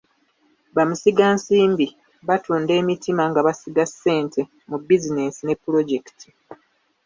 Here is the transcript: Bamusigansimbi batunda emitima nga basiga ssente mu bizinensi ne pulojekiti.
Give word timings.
Bamusigansimbi 0.75 1.85
batunda 2.27 2.71
emitima 2.81 3.23
nga 3.29 3.41
basiga 3.47 3.85
ssente 3.91 4.41
mu 4.69 4.75
bizinensi 4.87 5.41
ne 5.43 5.55
pulojekiti. 5.61 6.27